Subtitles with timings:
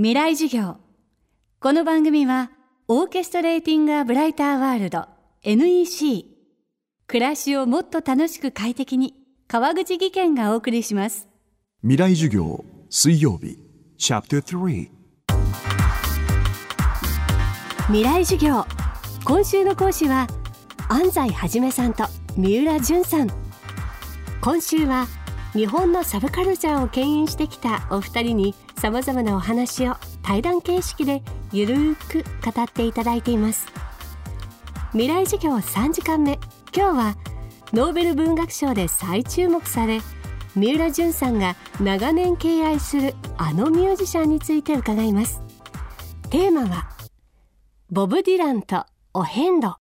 [0.00, 0.76] 未来授業。
[1.58, 2.52] この番組は
[2.86, 5.06] オーケストレーティング・ア・ブライター・ワールド
[5.42, 6.24] NEC
[7.08, 9.14] 暮らしをもっと楽しく快適に
[9.48, 11.26] 川口義賢がお送りします。
[11.82, 13.58] 未来授業水曜日。
[13.98, 14.88] チャプター3
[17.88, 18.64] 未来授業。
[19.24, 20.28] 今週の講師は
[20.88, 22.04] 安西はじめさんと
[22.36, 23.28] 三浦淳さん。
[24.42, 25.08] 今週は
[25.54, 33.66] 日本のサブカルチャーを牽引してきたお二人にさまざまなお話を対談形式でゆるーく語っていただいています。
[34.92, 36.38] 未来授業3時間目。
[36.74, 37.16] 今日は
[37.72, 40.00] ノーベル文学賞で再注目され
[40.54, 45.40] 三浦淳さんが長年敬愛するあのミュージシャンについて伺います。
[46.30, 46.88] テーマは
[47.90, 49.74] ボブ・ディランとお遍路。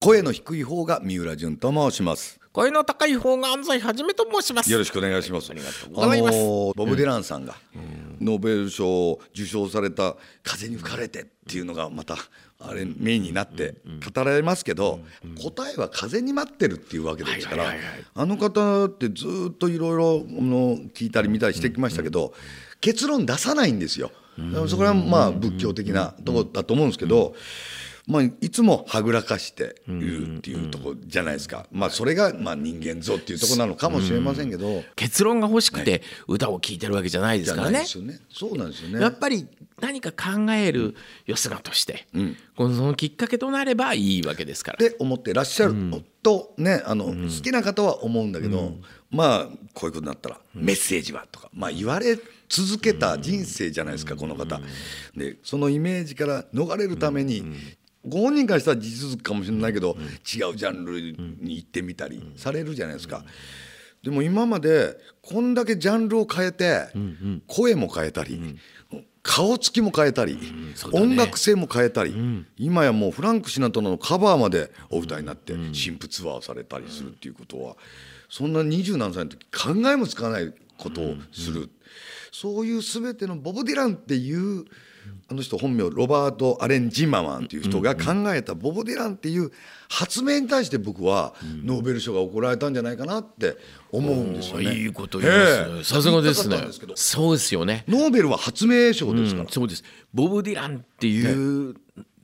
[0.00, 2.40] 声の低い方が三浦淳と申します。
[2.52, 4.72] 声の高い方が安西はじめと申します。
[4.72, 5.50] よろしくお願いします。
[5.50, 6.38] ありがとうございます。
[6.38, 7.54] あのーボブ・ディランさんが
[8.20, 12.16] ノーベル賞を受賞された「風に吹かれて」っていうのがまた
[12.60, 13.76] あれメインになって
[14.14, 15.00] 語られますけど
[15.40, 17.72] 答えは風に待ってるっていうわけですから
[18.14, 20.16] あの方ってずっといろいろ
[20.94, 22.34] 聞いたり見たりしてきましたけど
[22.80, 24.12] 結論出さないんですよ。
[24.68, 27.34] それはまあ仏教的なとこだと思うんですけど。
[28.08, 37.80] まあ、いつもはぐらかしているっていうとこじゃないですか、まあ、それがまあ人間像っていうとこなのかもしれませんけど、結論が欲しくて歌を聴いてるわけじゃないですからね。
[37.80, 37.84] ね。
[38.32, 39.00] そうなんですよね。
[39.00, 39.46] やっぱり
[39.80, 40.94] 何か考える
[41.26, 42.06] よすがとして、
[42.56, 44.76] このそのきっかけとなればいいわけですから。
[44.84, 45.74] って思ってらっしゃる
[46.22, 48.72] とねあの好きな方は思うんだけど
[49.10, 54.60] まあこういうことになったら「メッセージは」とかまあ言われ続けた人生じゃないですかこの方。
[55.14, 57.44] でそのイメージから逃れるために
[58.08, 61.00] ご本人からしたら地続きかもしれないけど違うジャンル
[61.40, 63.24] に行ってみたりされるじゃないですか。
[64.02, 66.86] でも今までこんだけジャンルを変えて
[67.46, 68.58] 声も変えたり
[69.22, 70.38] 顔つきも変えたり
[70.92, 77.76] 音楽性も変えたり今やもうフランク・シナトラのカバーまでお歌いになって新婦ツアーされたりするっていうことは
[78.30, 81.68] そんな二十何歳の時考えもつかないことをする。
[82.30, 84.64] そういう全てのボブ・ディランっていう
[85.30, 89.50] あの人本名ロバート・アレン・ジンママンっていう人が考えたボブ・ディランっていう
[89.88, 93.56] 発明に対して僕はノーベル賞が贈られたんじゃないかなって
[93.92, 94.74] 思うんですよね。
[94.74, 96.56] いいこと言いますさすがですね。
[96.94, 97.84] そうですよね。
[97.88, 99.50] ノーベルは発明賞ですから。
[99.50, 99.84] そうです。
[100.14, 101.74] ボブ・ディランっていう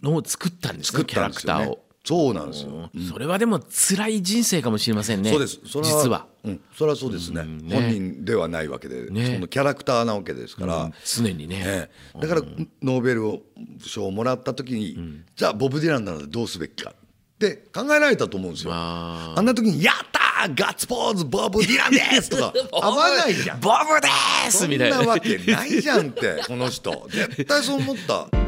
[0.02, 1.64] のを作ったんですね作ったんですよね。
[1.64, 2.90] キャラクターを、そうなんですよ。
[3.10, 5.30] それはでも辛い人生かもしれませんね。
[5.30, 5.58] そうです。
[5.64, 6.26] それ実は。
[6.44, 7.42] うん、それはそうですね。
[7.44, 7.74] ね。
[7.74, 9.36] 本人ではないわけで、ね。
[9.36, 10.92] そのキャラクターなわけですから。
[11.02, 12.42] 常にね、ええだから
[12.82, 13.22] ノーベル
[13.80, 16.94] 賞をもらった時に、じゃあボブ・ディランならどうすべきかっ
[17.38, 18.72] て考えられたと思うんですよ。
[18.74, 19.34] あ。
[19.38, 22.52] あんな時に「やったーガッツポーズボブ・ディランです!」とか。
[22.70, 23.60] 合わないじゃん。
[23.60, 24.08] ボブで
[24.50, 25.00] すそんみたいな。
[25.00, 27.08] なわけないじゃんってこの人。
[27.08, 28.43] 絶対そう思った。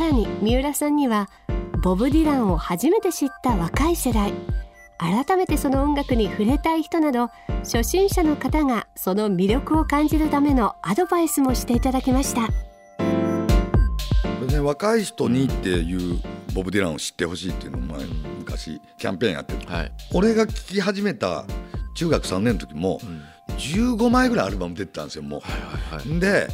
[0.00, 1.28] さらに三浦さんには
[1.82, 4.32] ボブ・ディランを初めて知った若い世代。
[4.96, 7.28] 改めてその音楽に触れたい人など
[7.58, 12.46] 初心者の方がその魅力を感じるためのアドバイスもしていただきました。
[12.46, 12.52] こ
[14.40, 16.18] れね、若い人にっていう
[16.54, 18.06] ボブ・ディランを知ってほしいっていうのを前
[18.38, 19.92] 昔キャンペーンやってるはい。
[20.14, 21.44] 俺が聴き始めた
[21.94, 23.02] 中学3年の時も
[23.58, 25.40] 15枚ぐらいアルバム出てたんですよもう。
[25.40, 26.48] はいはいで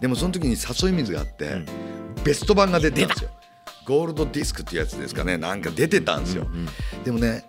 [0.00, 1.64] でもその時に誘い水があって、
[2.28, 3.30] ベスト版が出てたんですよ。
[3.86, 5.38] ゴールドディスクっていうやつですかね。
[5.38, 6.46] なんか出てたんですよ。
[7.04, 7.44] でもね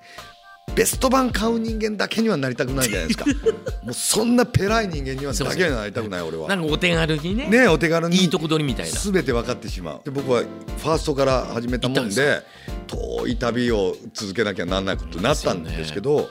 [0.74, 3.26] ベスト版買う人間だけにはなりたくないじゃないですか。
[3.84, 6.48] もうそんなペライ人間にはだけにはなりたくない俺は。
[6.48, 7.48] なんかお手軽にね。
[7.50, 8.16] ねお手軽に。
[8.16, 8.98] いいとこ取りみたいな。
[8.98, 10.02] 全て分かってしまう。
[10.06, 12.42] で僕はファーストから始めたもんで
[12.88, 16.30] 遠い旅を続けなきゃなんないことになったんですけど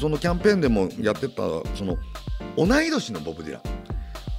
[0.00, 1.42] そのキャンペーンでもやってた
[1.74, 1.98] その
[2.56, 3.60] 同い年のボブ・ディラ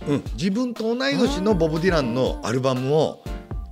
[0.07, 3.23] ン、うん、自分と同い年のボブ・ディランのアルバムを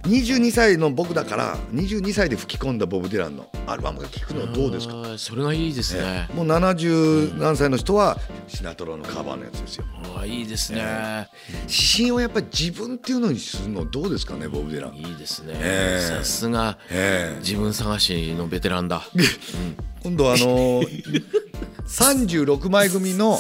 [0.08, 4.94] 22歳の僕だから22歳で吹き込んだボブ・ディランのアルバムが聴くのはどうですか？
[5.18, 8.18] それがいいですね、もう70何歳の人は
[8.48, 9.86] シナトラのカバーのやつですよ。
[10.16, 11.28] あーいいですね、
[11.64, 11.74] 指
[12.08, 14.96] 針をやっぱり自分っていうのにするのどうですかねボブ・ディラン。
[14.96, 16.18] いいですね、ええ。
[16.20, 17.40] さすがええ。
[17.40, 19.02] 自分探しのベテランだ。
[20.04, 21.24] 今度あのー、
[21.88, 23.40] 36枚組の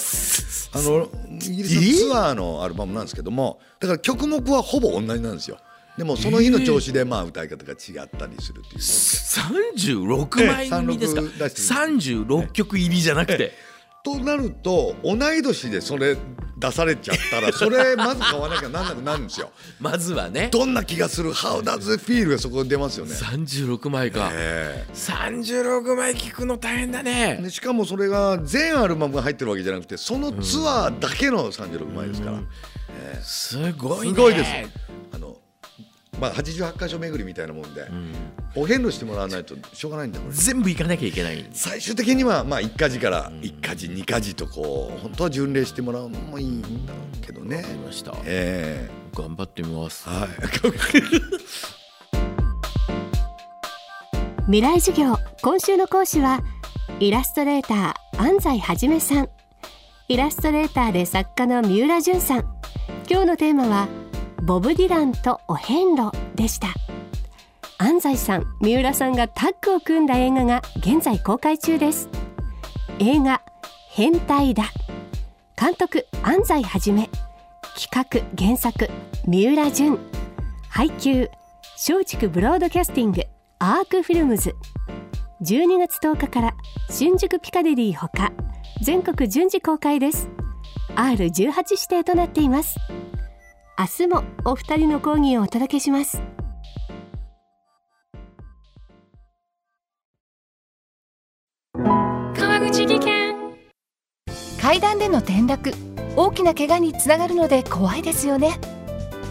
[0.73, 5.57] あのイギリスのツアーのアルバムなんですけどもだから曲目はほぼ同じなんですよ
[5.97, 13.53] でもその日の調子でまあ歌い方が違ったりするっていう、36枚組ですか、ええ36出して36曲入りじゃなくて、
[14.03, 16.17] となると同い年でそれ
[16.57, 19.51] 出されちゃったらそれまず買わなきゃなんなくなるんですよ。
[19.79, 20.49] まずはね。
[20.51, 27.39] どんな気がする？How does it feel がそこで出ますよね、36枚か、え36枚聞くの大変だえね。
[27.41, 32.41] でしかもそれが全アルバムが入ってるわけじゃなくてそのツアーだけの36枚ですから、
[33.23, 34.13] すごいね。
[34.13, 34.84] すごいです
[36.19, 37.87] まあ88箇所巡りみたいなもんで、
[38.55, 40.33] お遍路してもらわないとしょうがないんだこれ。
[40.33, 41.45] 全部行かなきゃいけない。
[41.51, 47.63] 最終的にはまあ1か寺から1か寺2か寺とこう本当は巡礼してもらうのもいいんだろうけどね。
[47.85, 48.13] ました。
[48.25, 50.05] え頑張ってみます。
[50.07, 50.29] えはい。
[54.45, 55.17] 未来授業。
[55.41, 56.41] 今週の講師は
[56.99, 59.29] イラストレーター安西はじめさん。
[60.07, 62.55] イラストレーターで作家の三浦淳さん。
[63.09, 63.87] 今日のテーマは
[64.43, 66.67] ボブ・ディランとお遍路でした。
[67.77, 72.09] 安西さん三浦さんがタッグを組んだ映画が現在公開中です。
[72.99, 73.41] 映画
[73.89, 74.65] 変態だ。
[75.59, 77.09] 監督安西はじめ。
[77.75, 78.89] 企画原作
[79.25, 79.99] 三浦淳。
[80.69, 81.29] 配給
[81.75, 83.23] 松竹ブロードキャスティング
[83.59, 84.55] アークフィルムズ。
[85.41, 86.55] 12月10日から
[86.89, 88.31] 新宿ピカデリーほか
[88.81, 90.29] 全国順次公開です。
[90.95, 92.77] R18 指定となっています。
[93.77, 96.21] 明日もお二人の講義をお届けします。
[101.73, 103.35] 川口技研。
[104.61, 105.73] 階段での転落。
[106.15, 108.57] 大きな怪我につながるので怖いですよね。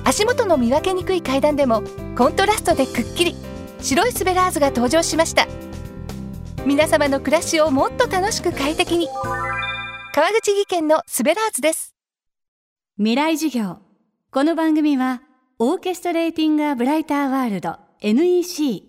[0.04, 1.82] 足元の見分けにくい階段でも
[2.14, 3.34] コントラストでくっきり。
[3.80, 5.46] 白いスベラーズが登場しました。
[6.66, 9.08] 皆様の暮らしをもっと楽しく快適に。
[10.12, 11.94] 川口技研のスベラーズです。
[12.98, 13.93] 未来授業
[14.34, 15.22] この番組は
[15.60, 18.82] オーケストレーティング・ア・ブライター・ワールド NEC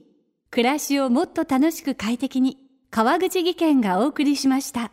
[0.49, 2.57] 暮らしをもっと楽しく快適に
[2.89, 4.91] 川口義賢がお送りしました。